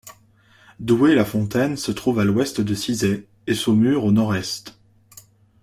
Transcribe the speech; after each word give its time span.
Doué-la-Fontaine 0.79 1.77
se 1.77 1.91
trouve 1.91 2.17
à 2.17 2.23
à 2.23 2.25
l'ouest 2.25 2.59
de 2.59 2.73
Cizay, 2.73 3.27
et 3.45 3.53
Saumur 3.53 3.99
à 4.01 4.05
au 4.07 4.11
nord-est. 4.11 4.79